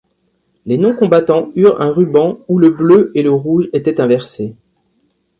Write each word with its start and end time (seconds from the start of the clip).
Les 0.65 0.79
non-combattants 0.79 1.51
eurent 1.55 1.79
un 1.79 1.91
ruban 1.91 2.39
où 2.47 2.57
le 2.57 2.71
bleu 2.71 3.11
et 3.13 3.21
le 3.21 3.29
rouge 3.31 3.69
étaient 3.71 4.01
inversés. 4.01 4.55